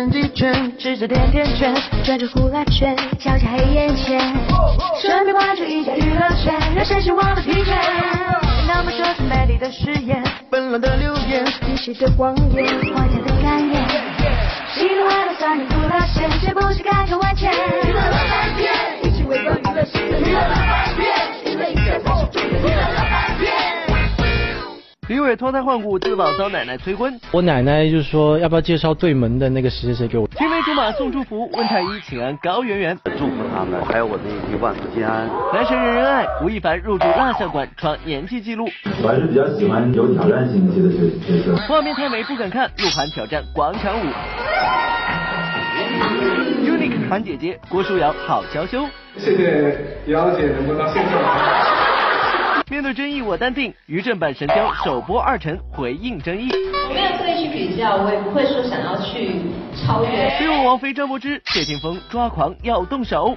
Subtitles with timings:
[0.00, 4.18] 转几圈，吃着甜甜圈，转着呼啦圈，瞧瞧黑眼圈，
[4.98, 7.76] 顺便关注一下娱乐圈，让身心忘了疲倦。
[8.66, 12.64] 那么说出美丽的誓言，纷乱的流言，继续的谎言，
[12.94, 13.84] 花家的感言，
[14.74, 17.52] 喜怒哀乐酸甜苦辣咸，谁不是感慨万千？
[17.52, 18.72] 娱乐乐翻天，
[19.02, 21.04] 一起围观娱乐新闻，娱乐乐翻天，
[21.44, 23.29] 娱乐一切才是重点，娱乐乐翻天。
[25.10, 27.12] 李伟脱胎换骨，自保遭奶奶催婚。
[27.32, 30.24] 我奶奶就说要不要介绍对门的那个谁谁谁给我？
[30.38, 32.96] 青梅竹马送祝福，温太医请安高圆圆。
[33.18, 35.28] 祝福他们，还有我的一句万福金安。
[35.52, 38.68] 男神人人爱，吴亦凡入驻蜡像馆创年纪纪录。
[39.02, 41.56] 我还是比较喜欢有挑战性一些的角角色。
[41.66, 44.04] 画面太美不敢看，鹿晗挑战广场舞。
[46.62, 48.86] Unique 韩姐姐，郭书瑶好娇羞。
[49.16, 51.69] 谢谢姚姐能够到现场。
[52.70, 56.48] 面对争议我淡定，于正版神雕首播二陈回应争议。
[56.88, 59.40] 我没有特意去比较，我也不会说想要去
[59.74, 60.30] 超越。
[60.38, 63.34] 飞舞王菲张柏芝谢霆锋抓狂要动手。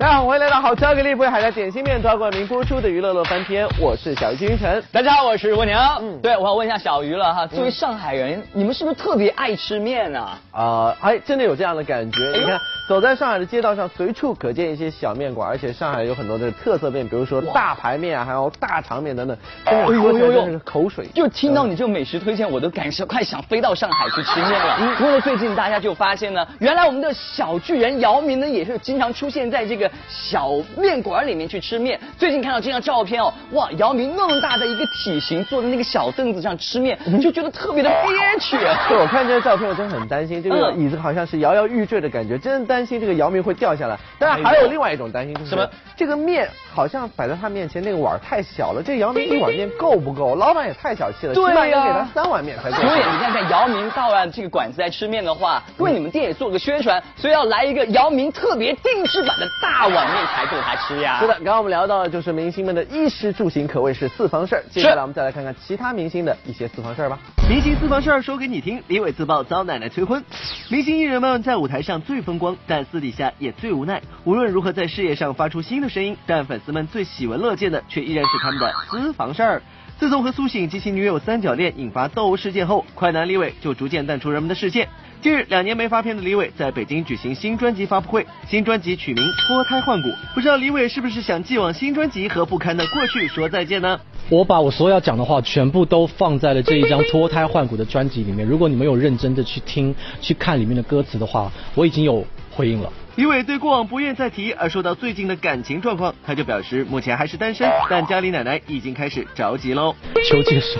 [0.00, 4.80] 大家好，欢迎来到好巧克力不会海苔点心面团冠名播出的娱乐乐翻天，我是小鱼金晨。
[4.92, 5.76] 大家好，我是蜗牛。
[6.00, 10.38] 嗯，对，我要问一下小鱼了哈，作为上海人，你们是不是特别爱吃面啊？
[10.52, 12.20] 啊，哎，真的有这样的感觉。
[12.32, 12.56] 你看，
[12.88, 21.08] 走在上海的街道上，随处可见一些小面馆，而且上海有很多的特色面，比如说大排面啊，还有大肠面等等，真的说起来真是口水。
[21.12, 24.76] 就听到你这个美食推荐，我都感受快想飞到上海去吃面了。
[24.78, 31.98] 嗯，不过最近大家就发现呢，原来我们的小巨人姚明呢，也是经常出现在这个小面馆里面去吃面。
[32.16, 38.56] 最近看到这张照片哦，哇，姚明那么大的一个体型，坐在那个小凳子上吃面，就觉得特别的憋屈。
[38.88, 43.98] 对， 我看这张照片，我真的很担心，这个椅子好像是摇摇欲坠的感觉，真的担心这个姚明会掉下来。
[44.18, 45.68] 当然还有另外一种担心，就是什么？
[45.96, 50.34] 这个面好像摆在他面前那个碗太小了，这姚明一碗面够不够？
[50.34, 52.76] 老板也太小气了，起码要给他三碗面才够。
[52.76, 61.20] 所以你看在姚明到了这个馆子来吃面的话，为你们店也做个宣传，所以要来一个姚明特别定制版的大碗面才够他吃呀。
[61.20, 64.64] 是的，刚刚我们聊到的就是明星们的衣食住行，可谓是四方事儿。
[64.70, 67.18] 接下来我们再来看看其他明星的一些私房事儿吧。
[67.48, 70.22] 明星私房事儿说给你听，李伟自曝遭奶奶催婚。
[70.68, 74.02] 明星艺人们在舞台上最风光，但私底下也最无奈。
[74.24, 79.62] 无论如何在事业上发出新的声音，但粉丝们最喜闻乐见的却依然是他们的私房事儿。
[79.98, 84.88] 自从和苏醒及其女友三角恋引发斗殴事件后，快男李伟就逐渐淡出人们的视线。
[85.20, 90.08] 近日，两年没发片的李伟在北京举行新专辑发布会，新专辑取名《脱胎换骨》。
[90.32, 93.98] 不知道李伟是不是想寄往新专辑和不堪的过去说再见呢？
[94.30, 98.46] 我把我所有要讲的话全部都放在了这一张脱胎换骨的专辑里面。
[98.46, 102.92] 如果你们有认真的去听、去看里面的歌词的话，我已经有回应了。
[103.16, 109.96] 李伟对过往不愿再提，而说到最近的感情状况，他就表示目前还是单身，但家里奶奶已经开始着急喽。
[110.30, 110.78] 求介绍，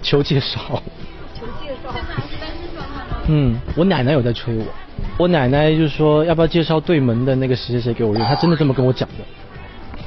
[0.00, 0.80] 求介绍。
[1.40, 1.90] 求介绍。
[1.94, 3.04] 现在还是单身状态？
[3.28, 4.64] 嗯，我奶奶有在催我，
[5.18, 9.24] 我奶奶就说要不要介绍对门的那个谁谁谁给我认，她真的这么跟我讲的。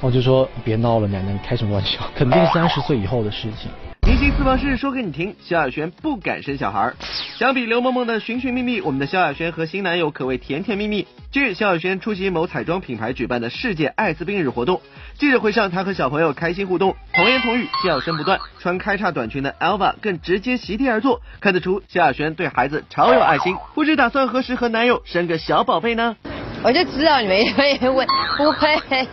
[0.01, 1.99] 我就说别闹了，奶奶，你开什么玩笑？
[2.16, 3.72] 肯定三十岁以后的事情。
[4.05, 6.91] 明星私房事说给你听，萧亚轩不敢生小孩。
[7.38, 11.07] 相比刘萌萌的寻寻觅觅，我们的萧亚轩和新男友可谓甜甜蜜蜜。
[11.33, 14.79] 近日，萧亚轩出席某彩妆品牌举办的世界艾滋病日活动，
[15.17, 18.38] 记者会上，她和小朋友开心互动，童言童语，笑声不断。
[18.59, 23.55] 穿开叉短裙的 Alva 更直接席地而坐，看得出萧亚轩对孩子超有爱心。
[23.73, 26.16] 不知打算何时和男友生个小宝贝呢？
[26.61, 28.07] 我就知道你们也会问，
[28.38, 29.07] 不会。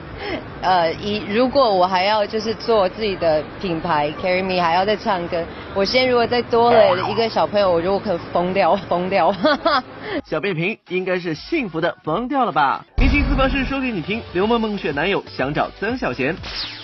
[0.60, 5.42] 呃，以如果我还要就是做自己的品牌，Carry Me 还要再唱歌，
[5.72, 9.32] 我现在如果再多了一个小朋友，我就可能疯掉， 疯掉。
[10.26, 12.84] 小变频应该是幸福的疯掉了吧？
[12.98, 16.34] 明星私房事说给你听，刘梦梦选男友想找曾小贤，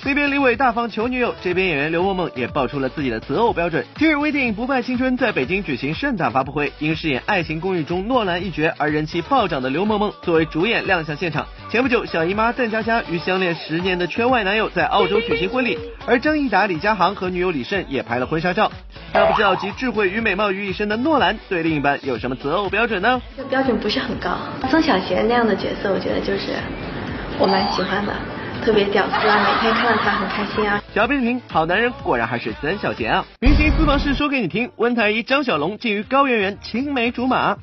[0.06, 3.84] 那边李伟大方求女友，这边演员刘梦梦也爆出了自己的择偶标准。
[3.96, 11.44] 近日微电影《不败青春》在北京举行盛大发布会，因饰演《爱情公寓》中诺兰一角而人气暴涨的刘梦梦作为主演亮相现场。
[11.68, 18.70] 前不久，小姨妈邓家佳与相恋十年的圈外男友在澳洲举行婚礼，而张益达、李佳航和女友李晟也拍了婚纱照。
[19.12, 23.20] 那不知道集智慧与美貌于一身的诺兰对另一半有什么择偶标准呢？
[23.50, 24.38] 标准不是很高。
[24.70, 26.52] 曾小贤那样的角色，我觉得就是
[27.40, 28.14] 我蛮喜欢的，
[28.66, 30.82] 特别屌丝啊，每天看到他很开心啊。
[30.92, 33.24] 小平平，好男人果然还是三小贤啊！
[33.40, 37.58] 明星私房事说给你听，温太医张小龙竟与高圆圆青梅竹马。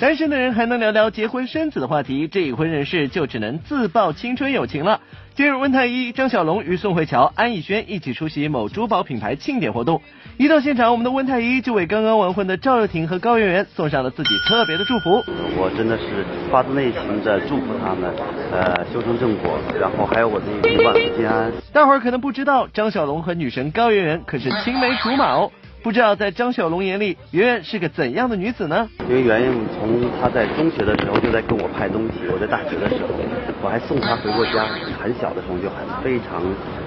[0.00, 5.00] 单身的人还能聊聊结婚生子的话题，这已婚人士就只能自曝青春友情了。
[5.38, 10.02] 近日，温太医张小龙与宋慧乔、安以轩一起出席某珠宝品牌庆典活动。
[10.36, 15.22] 一到现场，我们的温太医就为刚刚完婚的赵又廷和高圆圆送上了自己特别的祝福。
[15.56, 18.12] 我真的是发自内心的祝福他们，
[18.50, 21.52] 呃，修成正果，然后还有我的一句万福金安。
[21.72, 25.52] 大伙儿可能不知道，张小龙和女神高圆圆可是青梅竹马哦。
[25.82, 28.88] 不知道在张小龙眼里，圆圆是个怎样的女子呢？
[29.08, 33.14] 因为圆圆从她在中学的时候就在跟我拍东西，我在大学的时候，
[33.62, 34.66] 我还送她回过家。
[35.00, 36.42] 很小的时候就很非常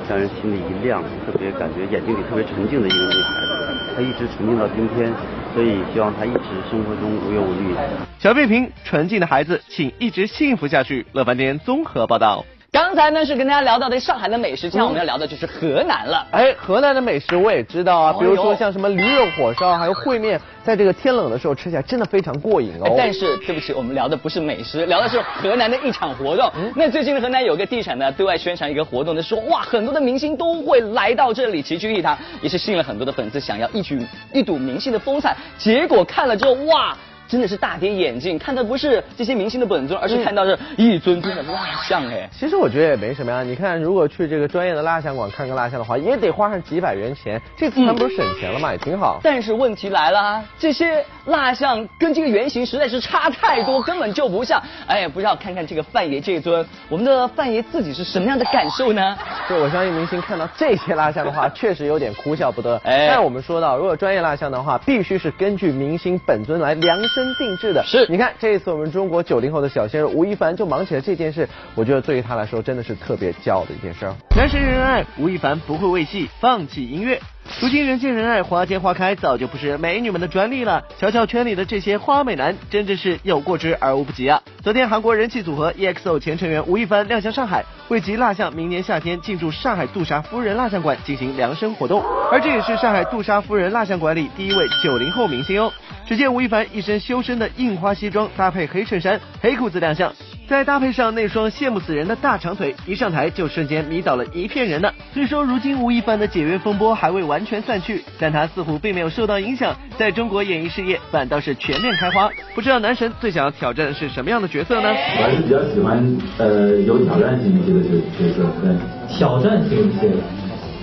[0.10, 3.96] 让人心里一亮，特别感觉眼睛里特别纯净的一个女孩子。
[3.96, 5.12] 她一直纯净到今天，
[5.56, 7.74] 所以希望她一直生活中无忧无虑。
[8.20, 11.06] 小贝平，纯净的孩子，请一直幸福下去。
[11.14, 12.46] 乐翻天综合报道。
[12.74, 16.26] 刚才呢是跟大家聊到的上海的美食，今天我们要聊的就是河南了。
[16.32, 22.96] 哎，河南的美食我也知道啊，比如说像什么驴肉火烧，还有烩面，在这个天冷的时候吃起来真的非常过瘾哦。
[22.98, 26.50] 但是对不起，我们聊的不是美食， 聊的是河南的一场活动。
[26.74, 34.00] 那最近河南有个地产呢对外宣传一个活动的说，哇，很多的明星都会来到这里齐聚一堂，也是吸引了很多的粉丝想要一举
[34.32, 35.36] 一睹明星的风采。
[35.58, 36.98] 结果看了之后，哇！
[37.32, 42.30] 真的是大跌眼镜，看的不是这些明星的本尊，而是看到是一尊尊的蜡像哎。
[42.38, 49.22] 其实我觉得也没什么呀，你看如果去这个专业的蜡像馆看个蜡像的话，也得花上几百元钱，这次咱不是省钱了嘛，也挺好。
[49.24, 54.62] 但是问题来了啊，这些蜡像跟这个原型实在是差太多，根本就不像。
[54.86, 59.18] 哎，不知道看看这个范爷这尊，我们的范爷自己是什么样的感受呢？
[59.48, 62.76] 就我相信明星看到这些蜡像的话，确实有点哭笑不得。
[62.84, 67.21] 哎，但我们说到，如果专业蜡像的话，必须是根据明星本尊来量身。
[67.36, 74.06] 定制的是，你看这一次我们中国九零后的小鲜肉吴亦凡就忙起了这件事，我觉得对于他来说真的是特别骄傲的一件事。
[74.36, 77.20] 男神人爱吴亦凡不会为戏放弃音乐。
[77.62, 80.84] 如今人见人爱，花见花开，早就不是美女们的专利了。
[80.98, 84.42] 瞧瞧圈里的这些花美男，真的是有过之而无不及啊！
[84.64, 92.02] 昨天，韩国人气组合 EXO 前成员吴亦凡亮相上海，为其蜡像明年夏天进驻上海杜莎夫人蜡像馆进行量身活动。
[92.32, 95.72] 而这也是上海杜莎夫人蜡像馆里第一位九零后明星哦。
[96.08, 100.12] 只见吴亦凡一身修身的印花西装，搭配黑衬衫、黑裤子亮相。
[100.52, 104.92] 再搭配上那双羡慕死人的大长腿，一上台就瞬间迷倒了一片人呢。
[105.14, 112.30] 虽说如今吴亦凡的解约风波还未完全散去，但他似乎并没有受到影响，在中国演艺事业反倒是全面开花。
[112.54, 114.90] 不知道男神最想要挑战的是什么样的角色呢？
[114.90, 116.06] 我还是比较喜欢
[116.38, 117.90] 呃有挑战性一些的角
[118.20, 118.76] 角色，对，
[119.08, 120.12] 挑战性一些，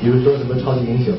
[0.00, 1.14] 比如说什么超级英雄。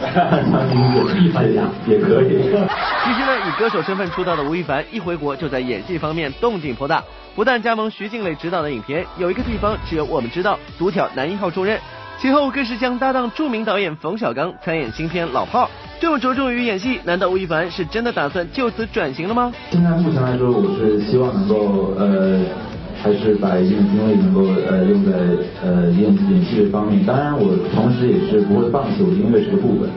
[0.00, 2.28] 超级英雄一番下 也可以。
[2.28, 7.02] 其实呢，以歌手身份出道的吴亦凡一回国就在演戏方面动静颇大。
[7.34, 11.78] 不但加盟徐静蕾执导的影片，有一个地方只有我们知道，独挑男一号重任。
[12.18, 15.66] 其后更是将搭档著名导演冯小刚参演新片《老炮儿》。
[15.98, 19.52] 这么着重于演戏，难道吴亦凡是真的打算就此转型了吗？
[19.70, 22.40] 现在目前来说，我是希望能够呃，
[23.02, 25.12] 还是把一定的精力能够呃用在
[25.60, 27.04] 呃演演戏这方面。
[27.04, 29.90] 当然，我同时也是不会放弃我音乐这个部分。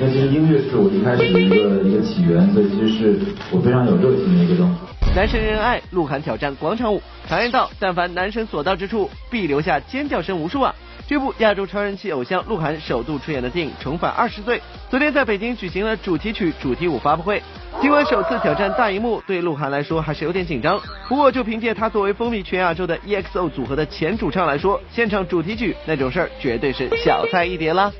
[0.00, 3.18] 那其实音乐是我一开始的一个一个起源，所以其实是
[3.50, 4.76] 我非常有热情的一个东西。
[5.14, 7.02] 男神人爱，鹿晗挑战广场舞。
[7.28, 10.74] 常言道，但凡男神所到之处，必留下尖叫声无数啊！
[11.12, 14.56] 这部亚洲超人气偶像鹿晗首度出演的电影《重返二十岁》，
[14.88, 17.42] 昨天在北京举行了主题曲主题舞发布会。
[17.82, 20.80] 今晚首次挑战大荧幕，对鹿晗来说还是有点紧张。
[21.10, 27.92] 不过，就凭借他作为风靡全亚洲的 EXO 组合的前主唱来说，现场主题曲那种事儿绝对是小菜一碟啦。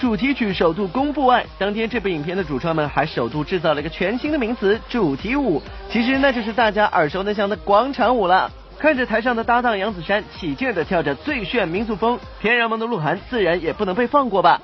[0.00, 5.60] 主题曲首度公布外，当天这部影片的主创们还首度制造了一个全新的名词——主题舞。
[5.90, 8.48] 其实那就是大家耳熟能详的广场舞了。
[8.78, 14.60] 看着台上的搭档杨子姗起劲的跳着最炫民族风，天然萌的鹿晗自然也不能被放过吧。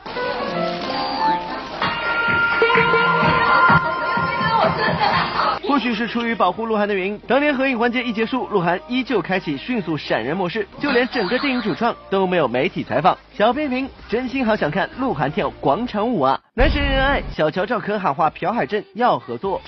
[5.75, 13.19] 或许是出于保护鹿晗的原因，当年合影环节一结束，鹿晗依旧开启迅速闪人模式，就连整个电影主创都没有媒体采访。
[13.37, 16.41] 小片评，真心好想看鹿晗跳广场舞啊！
[16.57, 19.61] 男神人爱，小乔赵可喊话朴海镇要合作。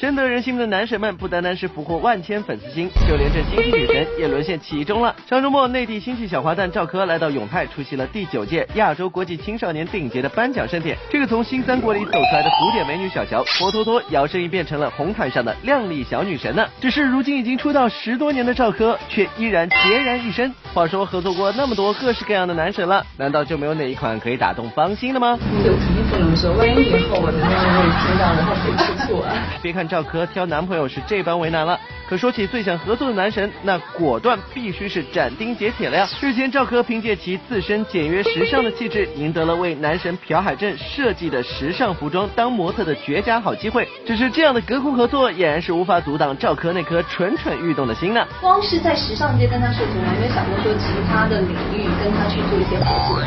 [0.00, 5.14] 深得人心的男神们，不单单是俘获万千粉丝心，就连这星际女神也沦陷其中了。
[5.30, 10.98] 上周末，内地星际小花旦赵柯来到永泰，出席了第九届亚洲国际青少年电影节的颁奖盛典。
[11.08, 16.68] 这个从新三国里走出来的古典美女小乔，活脱脱摇身一变成了红毯上的靓丽小女神呢。
[16.80, 20.52] 只是如今已经出道十多年的赵柯，却依然孑然一身。
[20.74, 25.38] 话说合作过那么多各式各样的男神了，难道就没有哪一款可以打动芳心的吗？
[25.64, 29.30] 有肯定不能说，万一以后我的那位听到了，他会吃醋啊？
[29.62, 29.82] 别看。
[29.92, 31.78] 赵柯挑男朋友是这般为难了。
[32.08, 36.08] 可说起最想合作的男神，那果断必须是斩钉截铁了呀！
[36.20, 43.86] 日前赵柯凭借其自身简约时尚的气质，赢得了为男神朴海镇设计的时尚服装当模特的绝佳好机会。
[44.06, 48.24] 只是这样的隔空合作，俨然是无法阻挡赵柯那颗蠢蠢欲动的心呢。
[48.40, 53.20] 光是在时尚界跟他设计，我还没有想过说其他的领域跟他去做一些合作。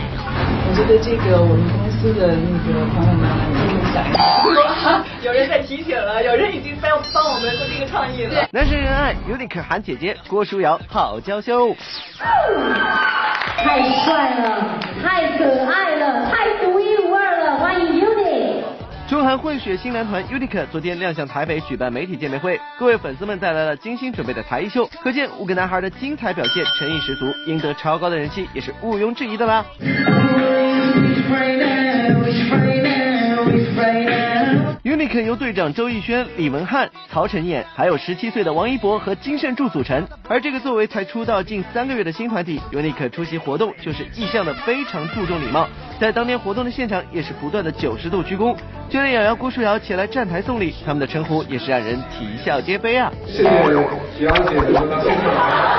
[0.67, 5.03] 我觉得这个我们公司司的那个朋友们来分享一下。
[5.25, 8.47] 有人在提醒了，有人已经在帮我们做这个创意了。
[8.51, 11.75] 男神人爱 Unique 喊姐姐郭书瑶好娇羞。
[13.57, 18.61] 太帅了，太可爱了，太独一无二了，欢迎 Uni。
[19.07, 29.65] 中韩混血新男团 Unique 昨天亮相台北举办媒体见面会，各位粉丝们带来了精心准备的台艺秀，可见五个男孩的精彩表现，诚意十足，赢得超高的人气也是毋庸置疑的啦。
[35.23, 40.05] 由队长周艺轩、李文翰、曹晨衍，还有十七岁的王一博和金圣柱组成。
[40.27, 45.67] 而这个作为才出道近三个月的新团体，Unique 出席活动就是意向的非常注重礼貌，
[45.99, 48.55] 在当天活动的现场也是不断的九十度鞠躬，
[48.89, 53.11] 就连瑶瑶、郭书瑶前来站台送礼，他们的称呼也是让人啼笑皆非啊！
[53.27, 55.77] 谢谢瑶姐能到现场来。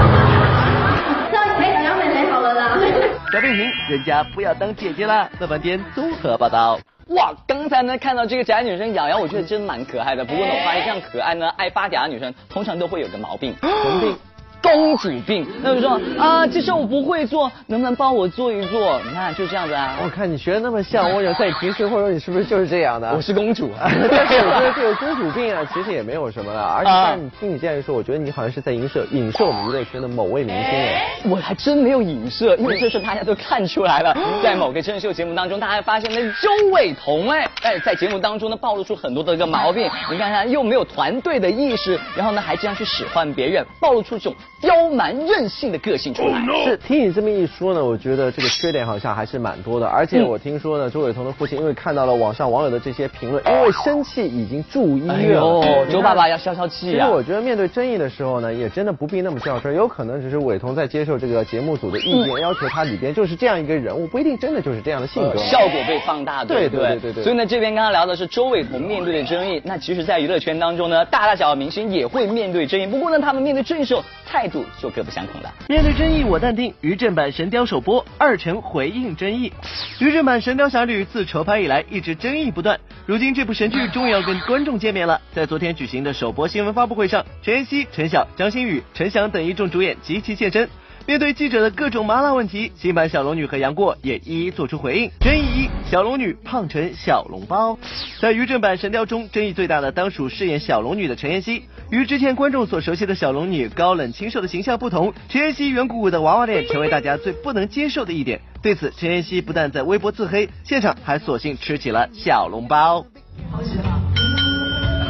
[1.32, 2.78] 叫你陪小杨妹妹好了啦。
[3.32, 5.28] 小变形，人家不要当姐姐啦！
[5.40, 6.78] 乐翻天综合报道。
[7.10, 10.24] 哇，刚才呢看到这个宅女生瑶瑶，我觉得真蛮可爱的。
[10.24, 14.16] 不过呢，我发现这样可爱呢、爱发嗲的女生，通常都会有个毛病，什么病？
[14.62, 15.46] 公主病。
[15.62, 19.00] 那就说啊，这事我不会做，能不能帮我做一做？
[19.04, 19.98] 你看就这样子啊。
[20.02, 23.12] 我看你学的那么像， 我想在平时或者你是不是就是这样的？
[23.14, 23.70] 我是公主。
[23.78, 26.62] 但是我觉得这个公主病啊，其实也没有什么了。
[26.76, 31.06] 而且但你听你这样一说，我觉得你好像是在影射影射我们娱乐圈的某位明星哎。
[31.24, 39.90] 我还真没有影射，因为这是大家都看出来了， 在某个真人秀节目当中，大家发现那周伟彤哎哎，在节目当中呢暴露出很多的一个毛病。
[40.10, 46.42] 你看他，又没有团队的意识，然后呢还这样去使唤别人，暴露出这种刁蛮任性的个性出来。
[46.64, 49.86] 是听你这么一说呢，我觉得这个缺点好像还是蛮多的。
[49.86, 55.40] 而且我听说呢，周伟彤的父亲因为看到了网上网友的这些评论，因为生气已经住医院了。
[55.40, 65.36] 哦，周爸爸要消消气其实我觉得面对争议的时候呢，也真的不必那么较真，有可能只是伟彤在接受这个节目组的意见，要求他里边就是这样一个人物，不一定真的就是这样的性格。
[65.38, 67.24] 效果被放大，对不对对对对。
[67.24, 74.02] 所以呢，这边刚刚聊的是周伟彤面对的争议，那其实，在娱乐圈当中呢，大大小小明星也会面对争议，不过呢，他们面对争议时候
[74.46, 75.52] 态度就各不相同了。
[75.68, 76.72] 面对争议，我淡定。
[76.80, 79.52] 于正版《神雕》首播，二陈回应争议。
[79.98, 85.20] 于正版《神雕侠侣》自筹拍以来一直争议不断，如今这部神剧终于要跟观众见面了。
[85.34, 90.68] 在昨天举行的首播新闻发布会上，陈妍希、陈晓、张馨予、陈翔等一众主演集齐现身。
[91.06, 95.08] 面对记者的各种麻辣问题，新版小龙女和杨过也一一做出回应。
[95.20, 97.78] 争议一：小龙女胖成小笼包。
[98.20, 101.62] 在于正版《神雕》中，争议最大的当属饰演小龙女的陈妍希。
[101.90, 108.40] 与之前观众所熟悉的小龙女高冷清瘦的形象不同，陈妍希圆鼓鼓的娃娃脸成为大家最不能接受的一点。
[108.60, 113.06] 对此，陈妍希不但在微博自黑，现场还索性吃起了小笼包。
[113.52, 113.92] 好喜欢。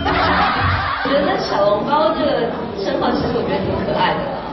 [0.04, 2.50] 我觉得小笼包这个
[2.84, 4.45] 称号，其实我觉得挺可爱的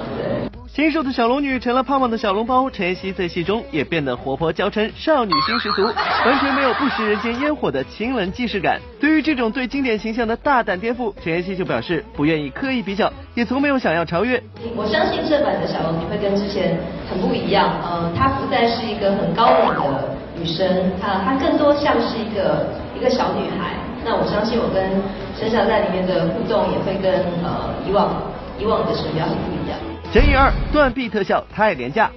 [0.73, 0.83] 啦。
[0.83, 8.79] 清瘦的小龙女成了胖胖的小笼包，陈妍希在戏中也变得活泼娇嗔，少女心十足，完全没有不食人间烟火的清冷既视感。
[8.99, 14.41] 对于这种对经典形象的大胆颠覆，陈妍希就表示不愿意刻意比较，也从没有想要超越。
[14.75, 16.75] 我相信这版的小龙女会跟之前
[17.07, 22.65] 很不一样，呃，她不再是一个很高冷的女生，她她更多像是一个
[22.97, 23.77] 一个小女孩。
[24.03, 24.83] 那我相信我跟
[25.39, 27.13] 陈晓在里面的互动也会跟
[27.43, 28.21] 呃以往
[28.59, 29.77] 以往的神雕很不一样。
[30.13, 32.11] 争议二：断臂特效太廉价。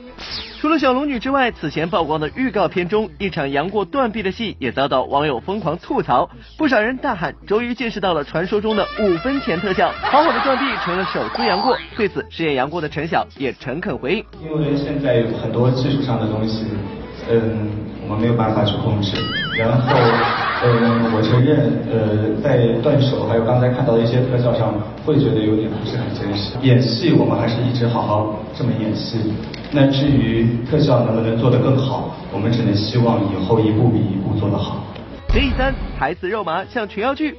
[0.60, 11.74] 除了小龙女之外，此前曝光的预告片中，一场杨过断臂的戏也遭到网友疯狂吐槽，不少人大喊终于见识到了传说中的五分钱特效，好好的断臂成了手撕杨过。
[11.96, 16.66] 对此，饰演杨过的陈晓也诚恳回应：因为现在有很多技术上的东西，
[17.30, 17.70] 嗯，
[18.08, 19.16] 我们没有办法去控制。
[19.58, 19.88] 然后，
[20.62, 26.54] 嗯，我承认，呃，在断手还有刚才看到的一些特效上，会觉得有点不是很真实。
[26.62, 29.32] 演戏我们还是一直好好这么演戏。
[29.72, 34.76] 那至于特效能不能做得更好，我们只能希望以后一步比一步做得好。
[35.32, 37.36] 第三，台词肉麻像群妖剧。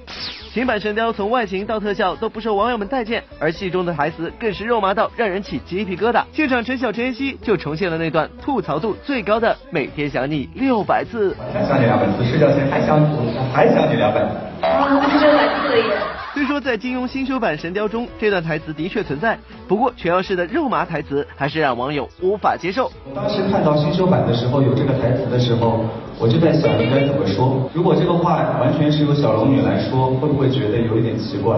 [0.57, 6.23] 新版神雕从外形到特效都不受网友们待见，而戏中的台词更是肉麻到让人起鸡皮疙瘩。
[6.33, 11.35] 现场陈晓、陈妍希就重现了那段吐槽度最高的“每天想你六百次”。
[11.53, 14.65] 想想你两百次，睡觉前还想你还想你两百次。
[14.65, 14.87] 啊，
[15.21, 16.06] 六百次
[16.47, 19.37] 说在金庸新修版《神雕》中，这段台词的确存在，
[19.67, 22.91] 不过全耀式的肉麻台词还是让网友无法接受。
[23.13, 25.81] 当时看到新修版的时候，有这个台词的时候，
[26.17, 27.69] 我就在想应该怎么说。
[27.73, 31.57] 如果这个话完全是由小龙女来说，会不会觉得有一点奇怪？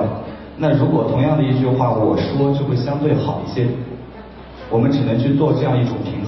[0.57, 3.67] 那如果同样的一句话我说，就会相对好一些。
[4.69, 6.18] 我们只能去做这样一种平。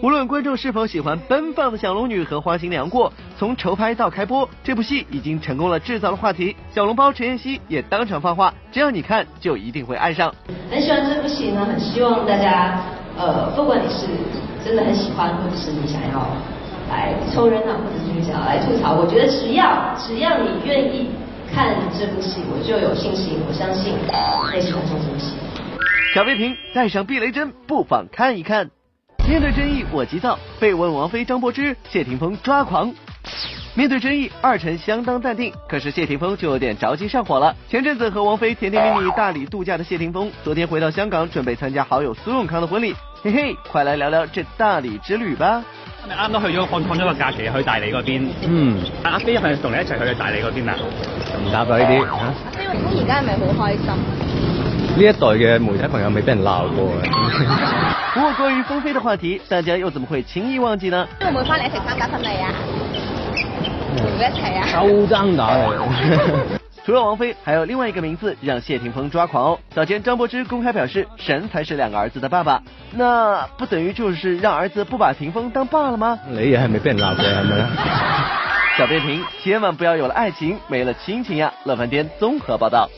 [0.00, 6.54] 无论观众是否喜欢奔放的小龙女和花心杨过，从筹拍到开播，这部戏已经成功了制造了话题。
[6.70, 10.32] 小笼包陈妍希也当场放话，只要你看，就一定会爱上。
[10.70, 12.80] 很喜欢这部戏呢，很希望大家，
[13.18, 14.06] 呃，不管你是
[14.64, 16.28] 真的很喜欢，或者是你想要
[16.88, 18.94] 来凑热闹，或者是你想要来吐槽。
[18.94, 21.10] 我觉得只要只要你愿意
[21.52, 23.94] 看这部戏，我就有信心，我相信
[24.46, 25.34] 会喜欢上这部戏。
[26.14, 28.70] 小飞屏带上避雷针，不妨看一看。
[29.28, 30.38] 面对争议，我急躁。
[30.58, 32.90] 被问王菲、张柏芝、谢霆锋抓狂。
[33.74, 37.54] 面对争议，二陈相当淡定，可是谢霆锋就有点着急上火了。
[37.68, 42.94] 前阵子和王菲甜甜蜜蜜大理度假的谢霆锋，昨天回到香港，准备参加好友苏永康的婚礼。
[43.22, 45.62] 嘿嘿，快來聊聊這大理之旅吧。
[46.08, 48.28] 啱啱去咗放放咗個假期去大理嗰邊。
[48.48, 48.80] 嗯。
[49.02, 50.74] 阿阿飛係咪同你一齊去大理嗰邊啊？
[51.44, 52.00] 唔答啦呢啲。
[52.56, 54.17] 謝霆鋒而家係咪好開心？
[54.98, 57.08] 呢一代嘅媒體朋友未俾人鬧過嘅。
[58.14, 61.06] 不過關於風飛的話題，大家又怎麼會輕易忘記呢？
[61.20, 62.52] 會唔會翻嚟一齊參加婚禮啊？
[63.96, 64.66] 會唔會一齊啊？
[64.72, 65.78] 收爭打嚟。
[66.84, 69.58] 除了王菲，還有另外一個名字讓謝霆鋒抓狂哦。
[69.74, 72.62] 早前張柏芝公開表示，神才是兩個兒子的爸爸，
[72.96, 76.18] 那不等於就是讓兒子不把霆鋒當爸了嗎？
[76.30, 77.70] 你也係未俾人鬧過係咪啊？
[78.78, 81.52] 小變屏，千万不要有了爱情，没了亲情呀！
[81.66, 82.88] 樂翻天綜合報道。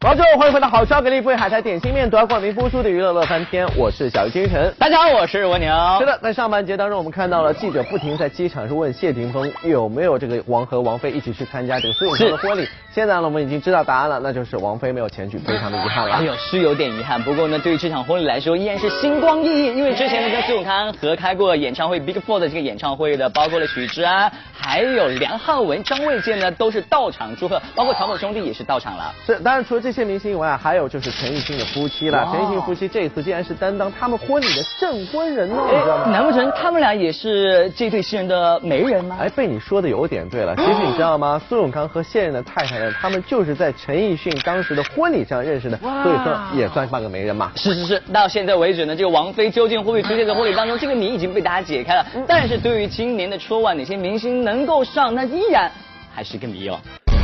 [0.00, 4.72] 好，之後歡迎回到好笑给力，不為海苔点心麵奪冠名播出的娱乐乐翻天，我是小鱼金晨。
[4.78, 5.68] 大家好，我是蜗牛。
[5.98, 12.68] 是的，在上半节当中，我们看到了记者不停在机场是问谢霆锋有没有这个王和王菲一起去参加这个苏永康的婚礼。
[12.92, 16.14] 现在呢，我们已经知道答案了，那就是王菲没有前去，非常的遗憾了。
[16.14, 29.12] 哎呦，是有点遗憾，不过呢，对于这场婚礼来说，依然是星光熠熠，因为之前呢跟苏永康合开过演唱会 Big Four 的这个演唱会的，包括了许志安，还有梁浩文、张卫健呢，都是到场祝贺，包括唐寶兄弟也是到场了。
[29.26, 32.28] 是，当然除了這些明星以外，还有就是陈奕迅的夫妻了。
[32.30, 36.10] 陈奕迅夫妻这一次竟然是担当他们婚礼的证婚人哦，你知道吗？
[36.12, 39.16] 难不成他们俩也是这对新人的媒人吗？
[39.18, 40.54] 哎，被你说的有点对了。
[40.56, 41.40] 其实你知道吗？
[41.48, 47.50] 苏永康和现任的太太呢，他们就是在陈奕迅当时的婚礼上认识的，所以说也算半个媒人嘛。
[47.56, 52.04] 是是是，到现在为止呢，这个王菲究竟会不会出现在婚礼当中，这个谜已经被大家解开了。
[52.26, 55.72] 但是对于今年的春晚，哪些明星能够上，那依然
[56.14, 56.78] 还是个谜哦。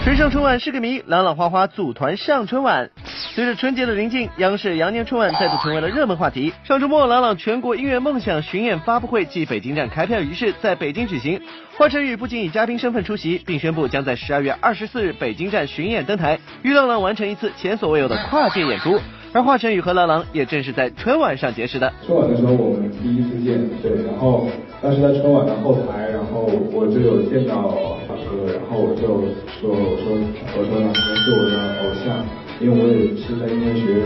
[0.05, 2.91] 誰上春晚是个谜，朗朗花花组团上春晚。
[3.35, 6.53] 随着春节的临近，央视羊年春晚再度成为了热门话题。
[6.63, 11.41] 上周末，朗朗全国音乐梦想巡演发布会暨北京站开票仪式在北京举行。
[11.79, 19.01] 华晨宇不仅以嘉宾身份出席，并宣布将在十二月二十四日北京站巡演登台，与朗朗完成一次前所未有的跨界演出。
[19.33, 21.91] 而华晨宇和朗朗也正是在春晚上结识的。
[22.07, 24.47] 春晚的时候我们第一次见，对，然后
[24.83, 27.75] 当时在春晚的后台，然后我就有见到
[28.47, 29.07] 然后我就
[29.61, 30.13] 说我说
[30.57, 32.25] 我說朗是我的偶像，
[32.61, 34.05] 因为我也是在音乐学院，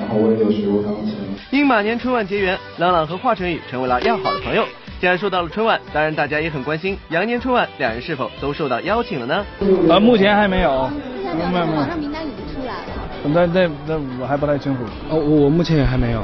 [0.00, 1.14] 然后我也有学过钢琴。
[1.50, 4.64] 因马年春晚结缘，朗朗和华晨宇成为了要好的朋友。
[5.00, 9.44] 既然说到了春晚，当然大家也很关心羊年春晚两人是否都受到邀请了呢？
[9.88, 10.90] 呃，目前还没有，
[11.22, 11.66] 沒有沒有。
[11.76, 12.92] 網上名单已经出来了。
[13.24, 14.84] 那那那我还不太清楚。
[15.10, 16.22] 哦，我目前也还没有。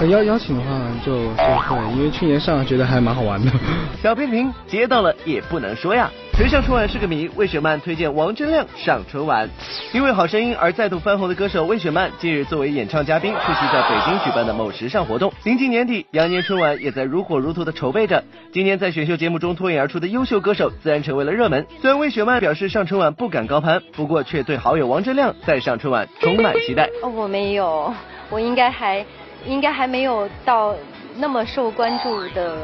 [0.00, 0.06] 啊。
[0.06, 0.70] 邀邀请的话
[1.04, 3.50] 就就会，因为去年上觉得还蛮好玩的。
[4.02, 6.10] 小平平接到了也不能说呀。
[6.32, 9.46] 谁上春晚是个谜，魏雪曼推荐王铮亮上春晚。
[9.92, 15.30] 因为好声音而再度翻红的歌手魏雪曼，近日作为演唱嘉宾出席在北京举办的某时尚活动。
[15.44, 18.24] 临近年底，羊年春晚也在如火如荼的筹备着。
[18.54, 21.66] 今年在选秀节目中脱颖而出的优秀歌手，自然成为了热门。
[21.82, 26.88] 虽然魏雪曼表示上春晚不敢高攀，不过却对好友王铮亮再上春晚充满期待。
[27.04, 27.92] 哦，我没有，
[28.30, 29.04] 我應該還。
[29.46, 30.74] 應該還沒有到
[31.16, 32.56] 那么受关注的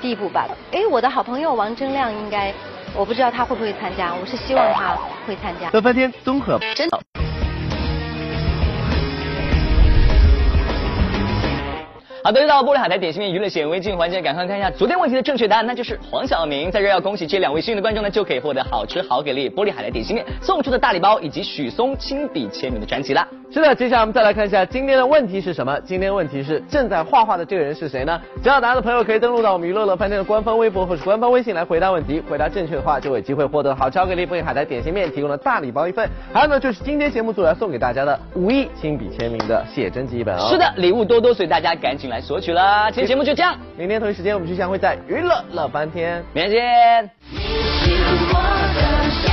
[0.00, 0.48] 地步吧？
[0.72, 2.52] 哎，我的好朋友王铮亮应该，
[2.94, 5.70] 我不知道他会不会参加，我是希望他会参加。
[5.72, 6.98] 乐翻天综合真的。
[12.22, 16.70] 好的，又到玻璃海苔点心面娱乐显微镜环节，赶快看一下昨天问题的正确答案，那就是黄晓明。
[16.70, 23.28] 在这要恭喜这两位幸运的观众呢，就可以获得好吃好给力玻璃海苔点心面送出的大礼包以及许嵩亲笔签名的专辑啦。
[23.54, 25.78] 是的，接下来我们再来看一下今天的问题是什么？
[25.84, 28.20] 今天问题是正在画画的这个人是谁呢？
[28.42, 32.20] 知道答案的朋友可以登录到我们娱乐乐翻天的官方微博或是官方微信来回答问题。
[32.28, 36.10] 回答正确的话，就有机会获得好巧克力玻璃海苔点心面提供的大礼包一份。
[36.32, 40.48] 还有呢，就是今天节目组要送给大家的五億親筆簽名的写真集一本哦。
[40.50, 42.90] 是的，礼物多多，所以大家赶紧来索取啦！
[42.90, 49.23] 今天节目就这样，明天同一时间我们就相会在娱乐乐翻天，明天見。